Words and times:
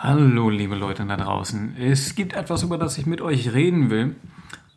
Hallo, 0.00 0.48
liebe 0.48 0.76
Leute 0.76 1.04
da 1.06 1.16
draußen. 1.16 1.74
Es 1.76 2.14
gibt 2.14 2.32
etwas, 2.32 2.62
über 2.62 2.78
das 2.78 2.96
ich 2.98 3.06
mit 3.06 3.20
euch 3.20 3.52
reden 3.52 3.90
will. 3.90 4.14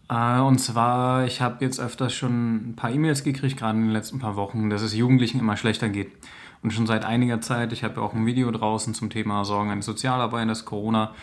Äh, 0.10 0.40
und 0.40 0.58
zwar, 0.58 1.28
ich 1.28 1.42
habe 1.42 1.64
jetzt 1.64 1.80
öfters 1.80 2.12
schon 2.12 2.72
ein 2.72 2.76
paar 2.76 2.90
E-Mails 2.90 3.24
gekriegt, 3.24 3.56
gerade 3.56 3.78
in 3.78 3.84
den 3.84 3.94
letzten 3.94 4.18
paar 4.18 4.36
Wochen, 4.36 4.72
dass 4.72 4.82
es 4.82 4.96
Jugendlichen 4.96 5.40
immer 5.40 5.58
schlechter 5.58 5.90
geht. 5.90 6.12
Und 6.64 6.74
schon 6.74 6.88
seit 6.88 7.06
einiger 7.06 7.40
Zeit, 7.40 7.72
ich 7.72 7.84
habe 7.84 7.98
ja 7.98 8.02
auch 8.02 8.16
ein 8.16 8.26
Video 8.26 8.50
draußen 8.50 8.96
zum 8.96 9.12
Thema 9.12 9.46
Sorgen 9.46 9.70
eines 9.70 9.86
Sozialarbeiters, 9.86 10.66
Corona, 10.66 11.14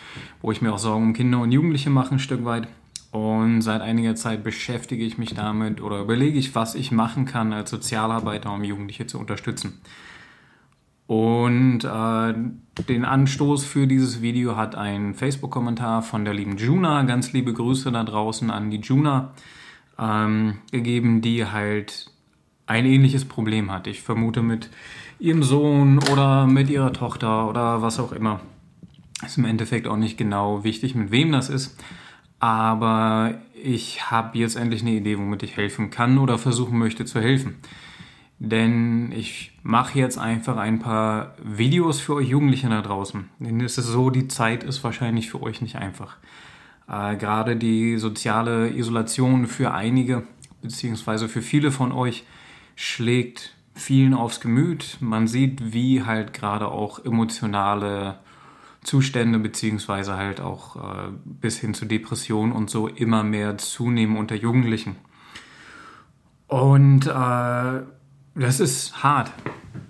wo 0.41 0.53
ich 0.53 0.61
mir 0.61 0.71
auch 0.71 0.79
Sorgen 0.79 1.07
um 1.07 1.13
Kinder 1.13 1.41
und 1.41 1.51
Jugendliche 1.51 1.89
mache, 1.89 2.15
ein 2.15 2.19
Stück 2.19 2.45
weit. 2.45 2.69
Und 3.11 3.63
seit 3.63 3.81
einiger 3.81 4.15
Zeit 4.15 4.45
beschäftige 4.45 5.03
ich 5.03 5.17
mich 5.17 5.33
damit 5.33 5.81
oder 5.81 5.99
überlege 5.99 6.39
ich, 6.39 6.55
was 6.55 6.73
ich 6.73 6.93
machen 6.93 7.25
kann 7.25 7.51
als 7.51 7.69
Sozialarbeiter, 7.69 8.49
um 8.53 8.63
Jugendliche 8.63 9.07
zu 9.07 9.19
unterstützen. 9.19 9.81
Und 11.09 11.85
äh, 11.85 12.33
den 12.83 13.03
Anstoß 13.03 13.65
für 13.65 13.87
dieses 13.87 14.21
Video 14.21 14.55
hat 14.55 14.75
ein 14.75 15.15
Facebook-Kommentar 15.15 16.03
von 16.03 16.23
der 16.23 16.35
lieben 16.35 16.57
Juna, 16.57 17.01
ganz 17.01 17.33
liebe 17.33 17.51
Grüße 17.51 17.91
da 17.91 18.03
draußen 18.03 18.51
an 18.51 18.69
die 18.69 18.77
Juna, 18.77 19.31
ähm, 19.97 20.59
gegeben, 20.71 21.21
die 21.21 21.47
halt 21.47 22.11
ein 22.67 22.85
ähnliches 22.85 23.25
Problem 23.25 23.71
hat. 23.71 23.87
Ich 23.87 24.03
vermute 24.03 24.43
mit 24.43 24.69
ihrem 25.17 25.41
Sohn 25.41 25.97
oder 26.11 26.45
mit 26.45 26.69
ihrer 26.69 26.93
Tochter 26.93 27.49
oder 27.49 27.81
was 27.81 27.99
auch 27.99 28.11
immer. 28.11 28.41
Ist 29.25 29.39
im 29.39 29.45
Endeffekt 29.45 29.87
auch 29.87 29.97
nicht 29.97 30.15
genau 30.15 30.63
wichtig, 30.63 30.93
mit 30.93 31.09
wem 31.09 31.31
das 31.31 31.49
ist. 31.49 31.75
Aber 32.37 33.33
ich 33.63 34.11
habe 34.11 34.37
jetzt 34.37 34.57
endlich 34.57 34.83
eine 34.83 34.91
Idee, 34.91 35.17
womit 35.17 35.41
ich 35.41 35.57
helfen 35.57 35.89
kann 35.89 36.19
oder 36.19 36.37
versuchen 36.37 36.77
möchte 36.77 37.03
zu 37.05 37.19
helfen 37.19 37.55
denn 38.39 39.11
ich 39.11 39.51
mache 39.63 39.99
jetzt 39.99 40.17
einfach 40.17 40.55
ein 40.55 40.79
paar 40.79 41.35
Videos 41.43 41.99
für 41.99 42.15
euch 42.15 42.29
Jugendliche 42.29 42.69
da 42.69 42.81
draußen. 42.81 43.29
Denn 43.39 43.59
es 43.59 43.77
ist 43.77 43.87
so, 43.87 44.09
die 44.09 44.29
Zeit 44.29 44.63
ist 44.63 44.83
wahrscheinlich 44.83 45.29
für 45.29 45.41
euch 45.43 45.61
nicht 45.61 45.75
einfach. 45.75 46.15
Äh, 46.87 47.17
gerade 47.17 47.57
die 47.57 47.97
soziale 47.97 48.69
Isolation 48.69 49.45
für 49.45 49.73
einige, 49.73 50.23
beziehungsweise 50.61 51.27
für 51.27 51.41
viele 51.41 51.71
von 51.71 51.91
euch, 51.91 52.25
schlägt 52.75 53.55
vielen 53.75 54.13
aufs 54.13 54.39
Gemüt. 54.39 54.97
Man 55.01 55.27
sieht, 55.27 55.73
wie 55.73 56.03
halt 56.03 56.33
gerade 56.33 56.69
auch 56.69 57.03
emotionale 57.03 58.19
Zustände, 58.83 59.37
beziehungsweise 59.39 60.15
halt 60.15 60.39
auch 60.39 60.77
äh, 60.77 61.11
bis 61.25 61.59
hin 61.59 61.73
zu 61.73 61.85
Depressionen 61.85 62.53
und 62.53 62.69
so 62.69 62.87
immer 62.87 63.23
mehr 63.23 63.57
zunehmen 63.57 64.15
unter 64.15 64.35
Jugendlichen. 64.35 64.95
Und 66.47 67.05
äh, 67.05 67.81
das 68.35 68.59
ist 68.59 69.03
hart. 69.03 69.31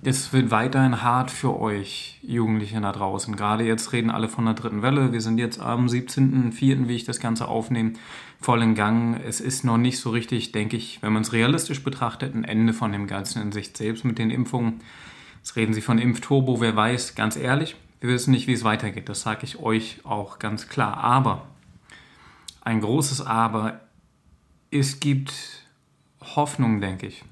Es 0.01 0.31
wird 0.31 0.49
weiterhin 0.49 1.01
hart 1.01 1.29
für 1.29 1.59
euch 1.59 2.19
Jugendliche 2.21 2.79
da 2.79 2.91
draußen. 2.91 3.35
Gerade 3.35 3.65
jetzt 3.65 3.91
reden 3.91 4.09
alle 4.09 4.29
von 4.29 4.45
der 4.45 4.53
dritten 4.53 4.81
Welle. 4.81 5.11
Wir 5.11 5.21
sind 5.21 5.37
jetzt 5.37 5.59
am 5.59 5.87
17.04., 5.87 6.87
wie 6.87 6.95
ich 6.95 7.03
das 7.03 7.19
Ganze 7.19 7.47
aufnehme, 7.47 7.93
voll 8.39 8.61
in 8.61 8.75
Gang. 8.75 9.19
Es 9.25 9.41
ist 9.41 9.65
noch 9.65 9.77
nicht 9.77 9.99
so 9.99 10.09
richtig, 10.09 10.51
denke 10.51 10.77
ich, 10.77 11.01
wenn 11.01 11.11
man 11.11 11.23
es 11.23 11.33
realistisch 11.33 11.83
betrachtet, 11.83 12.33
ein 12.33 12.45
Ende 12.45 12.73
von 12.73 12.91
dem 12.91 13.07
Ganzen 13.07 13.41
in 13.41 13.51
Sicht 13.51 13.75
selbst 13.75 14.05
mit 14.05 14.17
den 14.17 14.29
Impfungen. 14.29 14.81
Jetzt 15.37 15.55
reden 15.55 15.73
sie 15.73 15.81
von 15.81 15.99
Impfturbo, 15.99 16.61
wer 16.61 16.75
weiß, 16.75 17.15
ganz 17.15 17.35
ehrlich, 17.35 17.75
wir 17.99 18.09
wissen 18.09 18.31
nicht, 18.31 18.47
wie 18.47 18.53
es 18.53 18.63
weitergeht. 18.63 19.09
Das 19.09 19.21
sage 19.21 19.41
ich 19.43 19.59
euch 19.59 19.99
auch 20.05 20.39
ganz 20.39 20.69
klar. 20.69 20.97
Aber, 20.97 21.47
ein 22.61 22.79
großes 22.79 23.21
Aber, 23.21 23.81
es 24.71 24.99
gibt 24.99 25.33
Hoffnung, 26.21 26.79
denke 26.79 27.07
ich. 27.07 27.23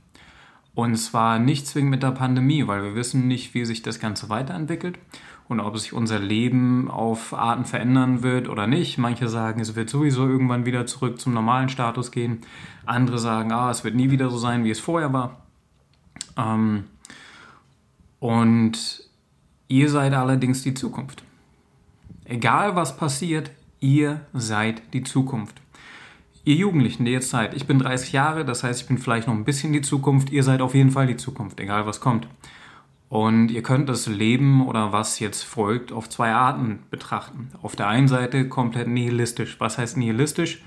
Und 0.78 0.96
zwar 0.98 1.40
nicht 1.40 1.66
zwingend 1.66 1.90
mit 1.90 2.04
der 2.04 2.12
Pandemie, 2.12 2.68
weil 2.68 2.84
wir 2.84 2.94
wissen 2.94 3.28
nicht, 3.28 3.56
wie 3.56 3.66
sich 3.66 3.82
das 3.82 4.00
Ganze 4.00 4.30
weiterentwickelt 4.30 5.00
und 5.48 5.60
ob 5.60 5.76
sich 5.76 5.92
unser 5.92 6.20
Leben 6.20 6.92
auf 6.92 7.34
Arten 7.34 7.66
verändern 7.66 8.22
wird 8.22 8.48
oder 8.48 8.68
nicht. 8.68 9.00
Manche 9.00 9.28
sagen, 9.28 9.60
es 9.60 9.76
wird 9.76 9.90
sowieso 9.90 10.28
irgendwann 10.28 10.68
wieder 10.68 10.86
zurück 10.86 11.20
zum 11.20 11.34
normalen 11.34 11.70
Status 11.70 12.12
gehen. 12.12 12.42
Andere 12.86 13.18
sagen, 13.18 13.52
ah, 13.52 13.72
es 13.72 13.84
wird 13.84 13.96
nie 13.96 14.12
wieder 14.12 14.30
so 14.30 14.38
sein, 14.38 14.66
wie 14.66 14.70
es 14.70 14.80
vorher 14.80 15.12
war. 15.14 15.42
Ähm, 16.38 16.84
und 18.20 19.04
ihr 19.70 19.90
seid 19.90 20.14
allerdings 20.14 20.62
die 20.62 20.76
Zukunft. 20.76 21.24
Egal 22.24 22.76
was 22.76 22.96
passiert, 22.96 23.50
ihr 23.80 24.22
seid 24.32 24.94
die 24.94 25.02
Zukunft. 25.02 25.60
Ihr 26.48 26.56
Jugendlichen, 26.56 27.04
die 27.04 27.12
jetzt 27.12 27.30
seid, 27.30 27.54
ich 27.56 27.68
bin 27.68 27.78
30 27.78 28.14
Jahre, 28.14 28.46
das 28.46 28.64
heißt, 28.64 28.80
ich 28.80 28.88
bin 28.88 28.98
vielleicht 28.98 29.28
noch 29.28 29.34
ein 29.34 29.44
bisschen 29.44 29.74
die 29.74 29.82
Zukunft, 29.82 30.30
ihr 30.30 30.44
seid 30.44 30.62
auf 30.62 30.76
jeden 30.76 30.92
Fall 30.92 31.06
die 31.06 31.18
Zukunft, 31.18 31.60
egal 31.60 31.86
was 31.86 32.00
kommt. 32.00 32.26
Und 33.10 33.52
ihr 33.52 33.62
könnt 33.64 33.90
das 33.90 34.08
Leben 34.08 34.66
oder 34.66 34.94
was 34.94 35.20
jetzt 35.20 35.44
folgt 35.44 35.92
auf 35.92 36.08
zwei 36.08 36.32
Arten 36.32 36.80
betrachten. 36.90 37.50
Auf 37.62 37.76
der 37.76 37.90
einen 37.90 38.08
Seite 38.08 38.48
komplett 38.48 38.88
nihilistisch. 38.88 39.58
Was 39.60 39.78
heißt 39.78 39.98
nihilistisch? 39.98 40.64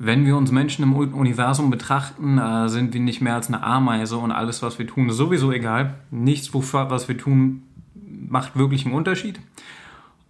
Wenn 0.00 0.26
wir 0.26 0.36
uns 0.36 0.50
Menschen 0.50 0.82
im 0.82 0.96
Universum 0.96 1.70
betrachten, 1.70 2.38
äh, 2.38 2.68
sind 2.68 2.92
wir 2.92 3.00
nicht 3.00 3.20
mehr 3.20 3.36
als 3.36 3.46
eine 3.46 3.62
Ameise 3.62 4.16
und 4.16 4.32
alles, 4.32 4.60
was 4.60 4.80
wir 4.80 4.88
tun, 4.88 5.08
ist 5.08 5.18
sowieso 5.18 5.52
egal. 5.52 6.00
Nichts, 6.10 6.52
was 6.52 7.06
wir 7.06 7.16
tun, 7.16 7.62
macht 8.28 8.56
wirklich 8.56 8.86
einen 8.86 8.96
Unterschied. 8.96 9.38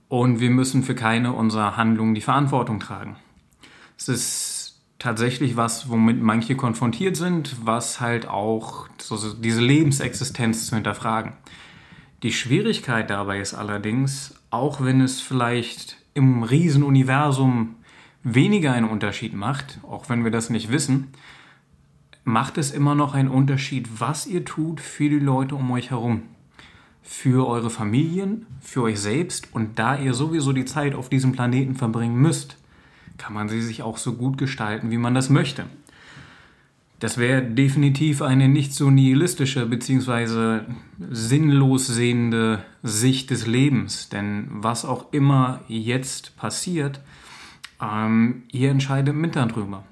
Und 0.09 0.38
wir 0.38 0.50
müssen 0.50 0.82
für 0.82 0.94
keine 0.94 1.32
unserer 1.32 1.78
Handlungen 1.78 2.15
die 2.15 2.21
Verantwortung 2.21 2.78
tragen. 2.78 3.16
Es 4.00 4.09
ist 4.09 4.81
tatsächlich 4.99 5.59
was, 5.59 5.91
womit 5.91 6.22
manche 6.22 6.56
konfrontiert 6.56 7.16
sind, 7.16 7.55
was 7.66 8.00
halt 8.00 8.27
auch 8.27 8.88
so 8.99 9.34
diese 9.34 9.61
Lebensexistenz 9.61 10.66
zu 10.66 10.75
hinterfragen. 10.75 11.34
Die 12.22 12.33
Schwierigkeit 12.33 13.10
dabei 13.10 13.41
ist 13.41 13.53
allerdings, 13.53 14.41
auch 14.49 14.83
wenn 14.83 15.03
es 15.03 15.21
vielleicht 15.21 15.99
im 16.15 16.43
Riesenuniversum 16.43 17.75
weniger 18.22 18.72
einen 18.72 18.89
Unterschied 18.89 19.34
macht, 19.34 19.81
auch 19.83 20.09
wenn 20.09 20.25
wir 20.25 20.31
das 20.31 20.49
nicht 20.49 20.72
wissen, 20.72 21.09
macht 22.25 22.56
es 22.56 22.71
immer 22.71 22.94
noch 22.94 23.12
einen 23.12 23.28
Unterschied, 23.28 24.00
was 24.00 24.27
ihr 24.27 24.47
tut 24.47 24.81
für 24.81 25.10
die 25.10 25.19
Leute 25.19 25.56
um 25.56 25.71
euch 25.72 25.91
herum. 25.91 26.22
Für 27.03 27.47
eure 27.47 27.69
Familien, 27.69 28.47
für 28.62 28.81
euch 28.81 28.99
selbst 28.99 29.53
und 29.53 29.78
da 29.78 29.99
ihr 29.99 30.15
sowieso 30.15 30.55
die 30.55 30.65
Zeit 30.65 30.94
auf 30.94 31.10
diesem 31.10 31.33
Planeten 31.33 31.75
verbringen 31.75 32.16
müsst, 32.16 32.56
kann 33.21 33.35
man 33.35 33.51
sie 33.51 33.61
sich 33.61 33.83
auch 33.83 33.99
so 33.99 34.15
gut 34.15 34.39
gestalten, 34.39 34.91
wie 34.91 34.97
man 34.97 35.15
das 35.15 35.29
möchte. 35.29 35.67
Das 37.01 37.19
wäre 37.19 37.43
definitiv 37.43 38.23
eine 38.23 38.49
nicht 38.49 38.73
so 38.75 38.91
nihilistische 38.91 39.67
bzw. 39.67 40.63
sinnlos 41.11 41.87
sehende 41.87 42.65
Sicht 42.83 43.31
des 43.31 43.47
Lebens. 43.47 44.09
Denn 44.09 44.49
was 44.51 44.87
auch 44.87 45.13
immer 45.13 45.61
jetzt 45.69 46.37
passiert, 46.39 47.01
ähm, 47.81 48.43
ihr 48.53 48.71
entscheidet 48.71 49.15
mit 49.15 49.37
darüber. 49.37 49.85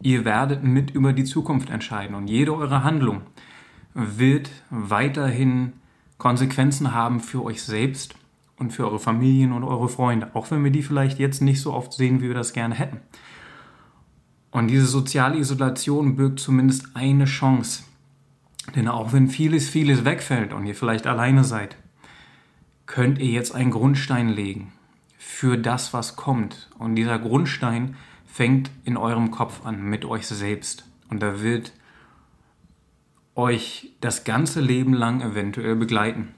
Ihr 0.00 0.24
werdet 0.24 0.62
mit 0.62 0.92
über 0.92 1.12
die 1.12 1.24
Zukunft 1.24 1.70
entscheiden 1.70 2.14
und 2.14 2.28
jede 2.28 2.54
eure 2.54 2.84
Handlung 2.84 3.22
wird 3.92 4.50
weiterhin 4.70 5.72
Konsequenzen 6.18 6.94
haben 6.94 7.20
für 7.20 7.42
euch 7.44 7.62
selbst 7.62 8.14
und 8.56 8.72
für 8.72 8.84
eure 8.84 8.98
Familien 8.98 9.52
und 9.52 9.64
eure 9.64 9.88
Freunde, 9.88 10.30
auch 10.34 10.50
wenn 10.50 10.64
wir 10.64 10.70
die 10.70 10.82
vielleicht 10.82 11.18
jetzt 11.18 11.42
nicht 11.42 11.60
so 11.60 11.72
oft 11.72 11.92
sehen, 11.92 12.20
wie 12.20 12.28
wir 12.28 12.34
das 12.34 12.52
gerne 12.52 12.74
hätten. 12.74 13.00
Und 14.50 14.68
diese 14.68 14.86
soziale 14.86 15.38
Isolation 15.38 16.14
birgt 16.14 16.38
zumindest 16.38 16.94
eine 16.94 17.24
Chance. 17.24 17.82
Denn 18.76 18.88
auch 18.88 19.12
wenn 19.12 19.28
vieles, 19.28 19.68
vieles 19.68 20.04
wegfällt 20.04 20.52
und 20.52 20.66
ihr 20.66 20.74
vielleicht 20.74 21.06
alleine 21.06 21.44
seid, 21.44 21.76
könnt 22.86 23.18
ihr 23.18 23.30
jetzt 23.30 23.54
einen 23.54 23.70
Grundstein 23.70 24.28
legen 24.28 24.72
für 25.18 25.58
das, 25.58 25.92
was 25.92 26.16
kommt. 26.16 26.70
Und 26.78 26.94
dieser 26.94 27.18
Grundstein 27.18 27.96
fängt 28.26 28.70
in 28.84 28.96
eurem 28.96 29.30
Kopf 29.30 29.64
an, 29.66 29.82
mit 29.82 30.04
euch 30.04 30.26
selbst. 30.26 30.88
Und 31.10 31.20
da 31.20 31.42
wird 31.42 31.72
euch 33.34 33.92
das 34.00 34.24
ganze 34.24 34.60
Leben 34.60 34.94
lang 34.94 35.20
eventuell 35.20 35.76
begleiten. 35.76 36.28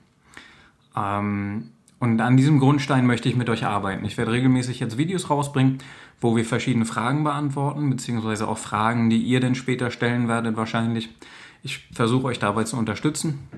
Ähm, 0.97 1.73
und 1.99 2.21
an 2.21 2.37
diesem 2.37 2.59
Grundstein 2.59 3.07
möchte 3.07 3.29
ich 3.29 3.37
mit 3.37 3.49
euch 3.49 3.65
arbeiten. 3.65 4.05
Ich 4.05 4.19
werde 4.19 4.33
regelmäßig 4.33 4.81
jetzt 4.81 4.99
Videos 4.99 5.31
rausbringen, 5.31 5.79
wo 6.21 6.37
wir 6.37 6.45
verschiedene 6.45 6.85
Fragen 6.85 7.25
beantworten, 7.25 7.89
beziehungsweise 7.89 8.49
auch 8.49 8.59
Fragen, 8.59 9.09
die 9.09 9.23
ihr 9.23 9.41
dann 9.41 9.55
später 9.55 9.91
stellen 9.91 10.29
werdet 10.29 10.57
wahrscheinlich. 10.57 11.09
Ich 11.63 11.89
versuche 11.93 12.27
euch 12.27 12.39
dabei 12.39 12.65
zu 12.65 12.77
unterstützen. 12.77 13.49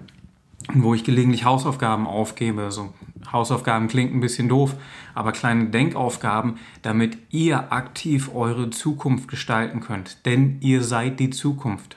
Wo 0.75 0.93
ich 0.93 1.03
gelegentlich 1.03 1.45
Hausaufgaben 1.45 2.07
aufgebe. 2.07 2.63
Also 2.63 2.93
Hausaufgaben 3.33 3.89
klingt 3.89 4.15
ein 4.15 4.21
bisschen 4.21 4.49
doof, 4.49 4.75
aber 5.15 5.33
kleine 5.33 5.71
Denkaufgaben, 5.71 6.59
damit 6.83 7.17
ihr 7.31 7.73
aktiv 7.73 8.31
eure 8.35 8.69
Zukunft 8.71 9.29
gestalten 9.29 9.81
könnt. 9.81 10.27
Denn 10.27 10.59
ihr 10.61 10.83
seid 10.83 11.21
die 11.21 11.31
Zukunft. 11.31 11.97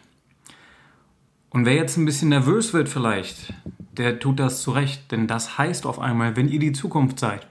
Und 1.49 1.65
wer 1.65 1.75
jetzt 1.75 1.97
ein 1.97 2.05
bisschen 2.05 2.29
nervös 2.29 2.73
wird 2.73 2.88
vielleicht, 2.88 3.53
der 3.97 4.19
tut 4.19 4.39
das 4.39 4.61
zurecht, 4.61 5.11
denn 5.11 5.27
das 5.27 5.57
heißt 5.57 5.85
auf 5.85 5.99
einmal, 5.99 6.35
wenn 6.35 6.47
ihr 6.47 6.59
die 6.59 6.71
Zukunft 6.71 7.19
seid 7.19 7.47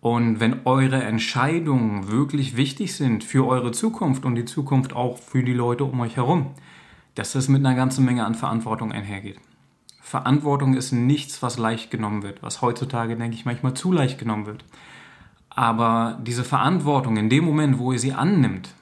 und 0.00 0.40
wenn 0.40 0.66
eure 0.66 1.02
Entscheidungen 1.02 2.08
wirklich 2.08 2.56
wichtig 2.56 2.94
sind 2.94 3.24
für 3.24 3.46
eure 3.46 3.72
Zukunft 3.72 4.24
und 4.24 4.34
die 4.34 4.44
Zukunft 4.44 4.94
auch 4.94 5.18
für 5.18 5.42
die 5.42 5.52
Leute 5.52 5.84
um 5.84 6.00
euch 6.00 6.16
herum, 6.16 6.50
dass 7.14 7.32
das 7.32 7.48
mit 7.48 7.64
einer 7.64 7.76
ganzen 7.76 8.04
Menge 8.04 8.24
an 8.24 8.34
Verantwortung 8.34 8.92
einhergeht. 8.92 9.38
Verantwortung 10.00 10.74
ist 10.74 10.92
nichts, 10.92 11.42
was 11.42 11.58
leicht 11.58 11.90
genommen 11.90 12.22
wird, 12.22 12.42
was 12.42 12.62
heutzutage, 12.62 13.16
denke 13.16 13.36
ich, 13.36 13.44
manchmal 13.44 13.74
zu 13.74 13.92
leicht 13.92 14.18
genommen 14.18 14.46
wird. 14.46 14.64
Aber 15.48 16.18
diese 16.22 16.44
Verantwortung 16.44 17.16
in 17.16 17.28
dem 17.28 17.44
Moment, 17.44 17.78
wo 17.78 17.92
ihr 17.92 17.98
sie 17.98 18.12
annimmt, 18.12 18.74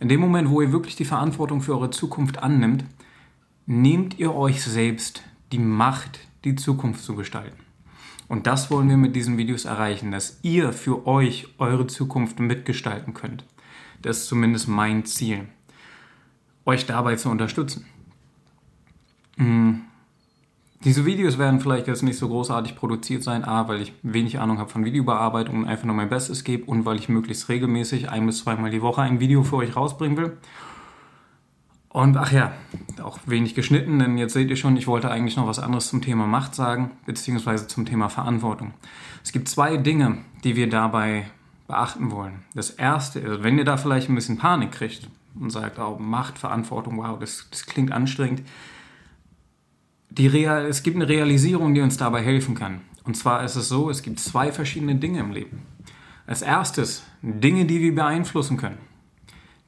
in 0.00 0.08
dem 0.08 0.20
Moment, 0.20 0.50
wo 0.50 0.60
ihr 0.60 0.72
wirklich 0.72 0.96
die 0.96 1.04
Verantwortung 1.04 1.60
für 1.60 1.74
eure 1.74 1.90
Zukunft 1.90 2.42
annimmt, 2.42 2.84
nehmt 3.66 4.18
ihr 4.18 4.34
euch 4.34 4.62
selbst 4.62 5.22
die 5.52 5.58
Macht, 5.58 6.20
die 6.44 6.56
Zukunft 6.56 7.04
zu 7.04 7.14
gestalten. 7.14 7.58
Und 8.28 8.46
das 8.46 8.70
wollen 8.70 8.88
wir 8.88 8.96
mit 8.96 9.14
diesen 9.14 9.36
Videos 9.36 9.66
erreichen, 9.66 10.10
dass 10.10 10.38
ihr 10.42 10.72
für 10.72 11.06
euch 11.06 11.48
eure 11.58 11.86
Zukunft 11.86 12.40
mitgestalten 12.40 13.14
könnt. 13.14 13.44
Das 14.00 14.18
ist 14.18 14.26
zumindest 14.28 14.68
mein 14.68 15.04
Ziel, 15.04 15.48
euch 16.64 16.86
dabei 16.86 17.16
zu 17.16 17.28
unterstützen. 17.28 17.86
Hm. 19.36 19.82
Diese 20.84 21.06
Videos 21.06 21.38
werden 21.38 21.60
vielleicht 21.60 21.86
jetzt 21.86 22.02
nicht 22.02 22.18
so 22.18 22.28
großartig 22.28 22.74
produziert 22.74 23.22
sein, 23.22 23.44
A, 23.44 23.68
weil 23.68 23.82
ich 23.82 23.92
wenig 24.02 24.40
Ahnung 24.40 24.58
habe 24.58 24.68
von 24.68 24.84
Videobearbeitung 24.84 25.58
und 25.58 25.68
einfach 25.68 25.84
nur 25.84 25.94
mein 25.94 26.08
Bestes 26.08 26.42
gebe 26.42 26.64
und 26.64 26.84
weil 26.84 26.96
ich 26.98 27.08
möglichst 27.08 27.48
regelmäßig 27.48 28.10
ein 28.10 28.26
bis 28.26 28.38
zweimal 28.38 28.70
die 28.70 28.82
Woche 28.82 29.02
ein 29.02 29.20
Video 29.20 29.44
für 29.44 29.56
euch 29.56 29.76
rausbringen 29.76 30.16
will. 30.16 30.38
Und 31.92 32.16
ach 32.16 32.32
ja, 32.32 32.52
auch 33.02 33.18
wenig 33.26 33.54
geschnitten, 33.54 33.98
denn 33.98 34.16
jetzt 34.16 34.32
seht 34.32 34.48
ihr 34.48 34.56
schon, 34.56 34.78
ich 34.78 34.86
wollte 34.86 35.10
eigentlich 35.10 35.36
noch 35.36 35.46
was 35.46 35.58
anderes 35.58 35.88
zum 35.88 36.00
Thema 36.00 36.26
Macht 36.26 36.54
sagen, 36.54 36.90
beziehungsweise 37.04 37.66
zum 37.66 37.84
Thema 37.84 38.08
Verantwortung. 38.08 38.72
Es 39.22 39.30
gibt 39.30 39.46
zwei 39.48 39.76
Dinge, 39.76 40.18
die 40.42 40.56
wir 40.56 40.70
dabei 40.70 41.26
beachten 41.68 42.10
wollen. 42.10 42.44
Das 42.54 42.70
erste 42.70 43.18
ist, 43.18 43.42
wenn 43.42 43.58
ihr 43.58 43.66
da 43.66 43.76
vielleicht 43.76 44.08
ein 44.08 44.14
bisschen 44.14 44.38
Panik 44.38 44.72
kriegt 44.72 45.10
und 45.38 45.50
sagt, 45.50 45.78
oh, 45.78 45.98
Macht, 45.98 46.38
Verantwortung, 46.38 46.96
wow, 46.96 47.18
das, 47.18 47.46
das 47.50 47.66
klingt 47.66 47.92
anstrengend, 47.92 48.42
die 50.08 50.28
Real, 50.28 50.64
es 50.64 50.82
gibt 50.82 50.96
eine 50.96 51.08
Realisierung, 51.08 51.74
die 51.74 51.82
uns 51.82 51.98
dabei 51.98 52.22
helfen 52.22 52.54
kann. 52.54 52.80
Und 53.04 53.18
zwar 53.18 53.44
ist 53.44 53.56
es 53.56 53.68
so, 53.68 53.90
es 53.90 54.02
gibt 54.02 54.18
zwei 54.18 54.50
verschiedene 54.50 54.94
Dinge 54.94 55.20
im 55.20 55.32
Leben. 55.32 55.62
Als 56.26 56.40
erstes 56.40 57.02
Dinge, 57.20 57.66
die 57.66 57.80
wir 57.80 57.94
beeinflussen 57.94 58.56
können. 58.56 58.78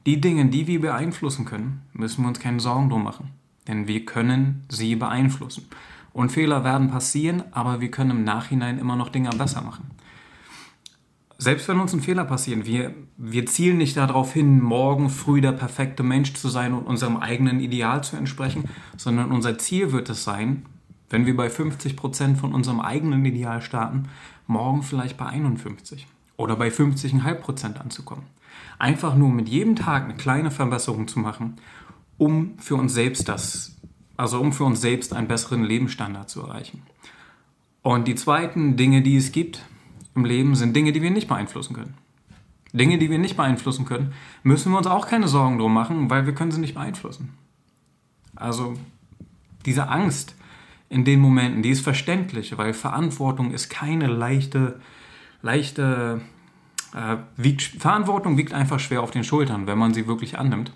Die 0.05 0.21
Dinge, 0.21 0.45
die 0.47 0.67
wir 0.67 0.81
beeinflussen 0.81 1.45
können, 1.45 1.81
müssen 1.93 2.23
wir 2.23 2.27
uns 2.27 2.39
keine 2.39 2.59
Sorgen 2.59 2.89
drum 2.89 3.03
machen. 3.03 3.31
Denn 3.67 3.87
wir 3.87 4.05
können 4.05 4.65
sie 4.69 4.95
beeinflussen. 4.95 5.67
Und 6.13 6.31
Fehler 6.31 6.63
werden 6.63 6.89
passieren, 6.89 7.43
aber 7.51 7.81
wir 7.81 7.91
können 7.91 8.11
im 8.11 8.23
Nachhinein 8.23 8.77
immer 8.77 8.95
noch 8.95 9.09
Dinge 9.09 9.29
besser 9.31 9.61
machen 9.61 9.95
selbst 11.37 11.67
wenn 11.67 11.79
uns 11.79 11.93
ein 11.93 12.01
Fehler 12.01 12.25
passiert, 12.25 12.65
wir, 12.65 12.93
wir 13.17 13.45
zielen 13.45 13.77
nicht 13.77 13.97
darauf 13.97 14.33
hin, 14.33 14.61
morgen 14.61 15.09
früh 15.09 15.41
der 15.41 15.51
perfekte 15.51 16.03
Mensch 16.03 16.33
zu 16.33 16.47
sein 16.47 16.73
und 16.73 16.83
unserem 16.83 17.17
eigenen 17.17 17.59
Ideal 17.59 18.03
zu 18.03 18.15
entsprechen, 18.15 18.65
sondern 18.97 19.31
unser 19.31 19.57
Ziel 19.57 19.91
wird 19.91 20.09
es 20.09 20.23
sein, 20.23 20.65
wenn 21.09 21.25
wir 21.25 21.35
bei 21.35 21.49
50 21.49 21.95
Prozent 21.95 22.37
von 22.37 22.53
unserem 22.53 22.79
eigenen 22.79 23.25
Ideal 23.25 23.61
starten, 23.61 24.07
morgen 24.47 24.83
vielleicht 24.83 25.17
bei 25.17 25.25
51 25.25 26.07
oder 26.37 26.55
bei 26.55 26.69
50,5 26.69 27.33
Prozent 27.35 27.81
anzukommen. 27.81 28.23
Einfach 28.77 29.15
nur 29.15 29.29
mit 29.29 29.49
jedem 29.49 29.75
Tag 29.75 30.03
eine 30.03 30.15
kleine 30.15 30.51
Verbesserung 30.51 31.07
zu 31.07 31.19
machen, 31.19 31.55
um 32.17 32.57
für 32.59 32.75
uns 32.75 32.93
selbst 32.93 33.29
das, 33.29 33.75
also 34.17 34.39
um 34.39 34.53
für 34.53 34.63
uns 34.63 34.81
selbst 34.81 35.13
einen 35.13 35.27
besseren 35.27 35.63
Lebensstandard 35.63 36.29
zu 36.29 36.41
erreichen. 36.41 36.83
Und 37.81 38.07
die 38.07 38.15
zweiten 38.15 38.77
Dinge, 38.77 39.01
die 39.01 39.15
es 39.15 39.31
gibt, 39.31 39.61
im 40.15 40.25
Leben 40.25 40.55
sind 40.55 40.75
Dinge, 40.75 40.91
die 40.91 41.01
wir 41.01 41.11
nicht 41.11 41.27
beeinflussen 41.27 41.75
können. 41.75 41.93
Dinge, 42.73 42.97
die 42.97 43.09
wir 43.09 43.19
nicht 43.19 43.37
beeinflussen 43.37 43.85
können, 43.85 44.13
müssen 44.43 44.71
wir 44.71 44.77
uns 44.77 44.87
auch 44.87 45.07
keine 45.07 45.27
Sorgen 45.27 45.57
drum 45.57 45.73
machen, 45.73 46.09
weil 46.09 46.25
wir 46.25 46.33
können 46.33 46.51
sie 46.51 46.59
nicht 46.59 46.73
beeinflussen. 46.73 47.33
Also 48.35 48.75
diese 49.65 49.87
Angst 49.87 50.35
in 50.89 51.05
den 51.05 51.19
Momenten, 51.19 51.63
die 51.63 51.69
ist 51.69 51.81
verständlich, 51.81 52.57
weil 52.57 52.73
Verantwortung 52.73 53.51
ist 53.51 53.69
keine 53.69 54.07
leichte, 54.07 54.79
leichte, 55.41 56.21
äh, 56.95 57.17
wiegt, 57.37 57.61
Verantwortung 57.61 58.37
wiegt 58.37 58.53
einfach 58.53 58.79
schwer 58.79 59.03
auf 59.03 59.11
den 59.11 59.23
Schultern, 59.23 59.67
wenn 59.67 59.77
man 59.77 59.93
sie 59.93 60.07
wirklich 60.07 60.39
annimmt. 60.39 60.71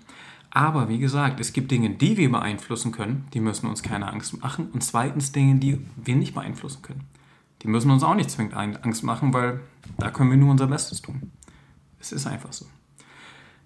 Aber 0.50 0.88
wie 0.88 0.98
gesagt, 0.98 1.40
es 1.40 1.52
gibt 1.52 1.70
Dinge, 1.70 1.90
die 1.90 2.16
wir 2.16 2.30
beeinflussen 2.30 2.92
können, 2.92 3.26
die 3.34 3.40
müssen 3.40 3.68
uns 3.68 3.82
keine 3.82 4.08
Angst 4.08 4.40
machen. 4.40 4.68
Und 4.72 4.82
zweitens 4.82 5.32
Dinge, 5.32 5.56
die 5.56 5.84
wir 5.96 6.16
nicht 6.16 6.34
beeinflussen 6.34 6.82
können 6.82 7.06
die 7.62 7.68
müssen 7.68 7.90
uns 7.90 8.02
auch 8.02 8.14
nicht 8.14 8.30
zwingend 8.30 8.54
Angst 8.54 9.02
machen, 9.02 9.34
weil 9.34 9.60
da 9.98 10.10
können 10.10 10.30
wir 10.30 10.36
nur 10.36 10.50
unser 10.50 10.66
Bestes 10.66 11.02
tun. 11.02 11.30
Es 11.98 12.12
ist 12.12 12.26
einfach 12.26 12.52
so. 12.52 12.66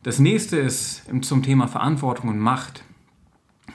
Das 0.02 0.18
nächste 0.18 0.58
ist 0.58 1.04
zum 1.22 1.42
Thema 1.42 1.68
Verantwortung 1.68 2.28
und 2.28 2.38
Macht. 2.38 2.84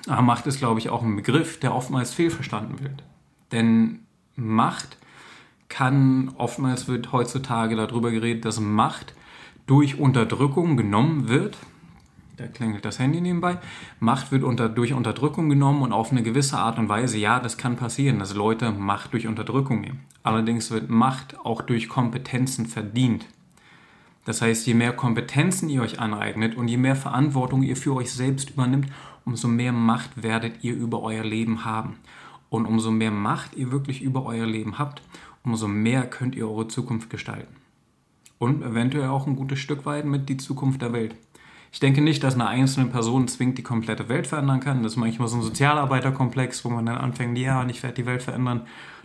Aber 0.07 0.21
Macht 0.21 0.45
ist, 0.47 0.59
glaube 0.59 0.79
ich, 0.79 0.89
auch 0.89 1.01
ein 1.01 1.15
Begriff, 1.15 1.59
der 1.59 1.73
oftmals 1.73 2.13
fehlverstanden 2.13 2.81
wird. 2.81 3.03
Denn 3.51 4.01
Macht 4.35 4.97
kann, 5.69 6.31
oftmals 6.37 6.87
wird 6.87 7.11
heutzutage 7.11 7.75
darüber 7.75 8.11
geredet, 8.11 8.45
dass 8.45 8.59
Macht 8.59 9.13
durch 9.67 9.99
Unterdrückung 9.99 10.77
genommen 10.77 11.29
wird 11.29 11.57
da 12.39 12.47
klingelt 12.47 12.85
das 12.85 12.99
Handy 12.99 13.19
nebenbei. 13.19 13.57
Macht 13.99 14.31
wird 14.31 14.43
unter, 14.43 14.69
durch 14.69 14.93
Unterdrückung 14.93 15.49
genommen 15.49 15.81
und 15.81 15.91
auf 15.91 16.11
eine 16.11 16.23
gewisse 16.23 16.57
Art 16.57 16.79
und 16.79 16.87
Weise, 16.87 17.17
ja, 17.17 17.41
das 17.41 17.57
kann 17.57 17.75
passieren, 17.75 18.19
dass 18.19 18.33
Leute 18.33 18.71
Macht 18.71 19.11
durch 19.11 19.27
Unterdrückung 19.27 19.81
nehmen. 19.81 19.99
Allerdings 20.23 20.71
wird 20.71 20.89
Macht 20.89 21.37
auch 21.39 21.61
durch 21.61 21.89
Kompetenzen 21.89 22.65
verdient. 22.65 23.25
Das 24.23 24.41
heißt, 24.41 24.65
je 24.67 24.73
mehr 24.73 24.93
Kompetenzen 24.93 25.67
ihr 25.67 25.81
euch 25.81 25.99
aneignet 25.99 26.55
und 26.55 26.69
je 26.69 26.77
mehr 26.77 26.95
Verantwortung 26.95 27.61
ihr 27.61 27.75
für 27.75 27.93
euch 27.93 28.11
selbst 28.13 28.51
übernimmt, 28.51 28.87
umso 29.25 29.49
mehr 29.49 29.73
Macht 29.73 30.23
werdet 30.23 30.63
ihr 30.63 30.75
über 30.75 31.01
euer 31.01 31.25
Leben 31.25 31.65
haben. 31.65 31.97
Und 32.49 32.65
umso 32.65 32.89
mehr 32.89 33.11
Macht 33.11 33.55
ihr 33.55 33.71
wirklich 33.71 34.01
über 34.01 34.25
euer 34.25 34.45
Leben 34.45 34.79
habt, 34.79 35.01
umso 35.43 35.67
mehr 35.67 36.05
könnt 36.07 36.35
ihr 36.35 36.47
eure 36.47 36.67
Zukunft 36.67 37.09
gestalten. 37.09 37.55
Und 38.37 38.63
eventuell 38.63 39.09
auch 39.09 39.27
ein 39.27 39.35
gutes 39.35 39.59
Stück 39.59 39.85
weit 39.85 40.05
mit 40.05 40.29
die 40.29 40.37
Zukunft 40.37 40.81
der 40.81 40.93
Welt. 40.93 41.15
Ich 41.71 41.79
denke 41.79 42.01
nicht, 42.01 42.23
dass 42.23 42.33
eine 42.33 42.47
einzelne 42.47 42.87
Person 42.87 43.27
zwingend 43.27 43.57
die 43.57 43.63
komplette 43.63 44.09
Welt 44.09 44.27
verändern 44.27 44.59
kann. 44.59 44.81
Das 44.81 44.93
ist 44.93 44.97
manchmal 44.97 45.27
so 45.27 45.37
ein 45.37 45.43
Sozialarbeiterkomplex, 45.43 46.65
wo 46.65 46.69
man 46.69 46.85
dann 46.85 46.97
anfängt, 46.97 47.37
ja, 47.37 47.61
und 47.61 47.69
ich 47.69 47.83
werde 47.83 47.95
die 47.95 48.05
Welt 48.05 48.23
verändern. 48.23 48.61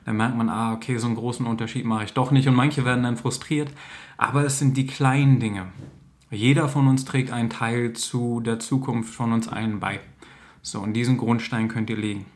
Dann 0.06 0.16
merkt 0.16 0.36
man, 0.36 0.48
ah, 0.48 0.72
okay, 0.72 0.96
so 0.98 1.06
einen 1.06 1.16
großen 1.16 1.46
Unterschied 1.46 1.84
mache 1.84 2.04
ich 2.04 2.14
doch 2.14 2.30
nicht. 2.30 2.48
Und 2.48 2.54
manche 2.54 2.84
werden 2.84 3.04
dann 3.04 3.16
frustriert. 3.16 3.70
Aber 4.16 4.44
es 4.44 4.58
sind 4.58 4.76
die 4.76 4.86
kleinen 4.86 5.40
Dinge. 5.40 5.66
Jeder 6.30 6.68
von 6.68 6.88
uns 6.88 7.04
trägt 7.04 7.30
einen 7.30 7.50
Teil 7.50 7.92
zu 7.92 8.40
der 8.40 8.58
Zukunft 8.58 9.14
von 9.14 9.32
uns 9.32 9.48
allen 9.48 9.80
bei. 9.80 10.00
So, 10.62 10.80
und 10.80 10.94
diesen 10.94 11.18
Grundstein 11.18 11.68
könnt 11.68 11.90
ihr 11.90 11.96
legen. 11.96 12.26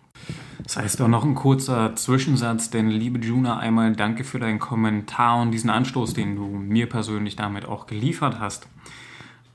Das 0.62 0.76
heißt 0.76 1.00
auch 1.00 1.08
noch 1.08 1.24
ein 1.24 1.34
kurzer 1.34 1.94
Zwischensatz, 1.94 2.70
denn 2.70 2.88
liebe 2.88 3.18
Juna, 3.20 3.58
einmal 3.58 3.94
danke 3.94 4.24
für 4.24 4.38
deinen 4.38 4.58
Kommentar 4.58 5.40
und 5.40 5.52
diesen 5.52 5.70
Anstoß, 5.70 6.14
den 6.14 6.36
du 6.36 6.46
mir 6.46 6.88
persönlich 6.88 7.36
damit 7.36 7.64
auch 7.66 7.86
geliefert 7.86 8.40
hast. 8.40 8.68